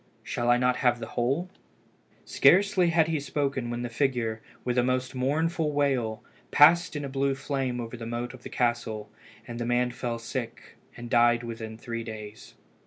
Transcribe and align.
shall 0.23 0.49
I 0.49 0.57
not 0.57 0.77
have 0.77 0.97
the 0.97 1.09
whole?" 1.13 1.47
Scarcely 2.25 2.89
had 2.89 3.07
he 3.07 3.19
spoken 3.19 3.69
when 3.69 3.83
the 3.83 3.87
figure, 3.87 4.41
with 4.65 4.75
a 4.79 4.83
most 4.83 5.13
mournful 5.13 5.71
wail, 5.73 6.23
passed 6.49 6.95
in 6.95 7.05
a 7.05 7.07
blue 7.07 7.35
flame 7.35 7.79
over 7.79 7.95
the 7.95 8.07
moat 8.07 8.33
of 8.33 8.41
the 8.41 8.49
castle, 8.49 9.11
and 9.47 9.59
the 9.59 9.63
man 9.67 9.91
fell 9.91 10.17
sick, 10.17 10.75
and 10.97 11.07
died 11.07 11.43
within 11.43 11.77
three 11.77 12.03
days. 12.03 12.55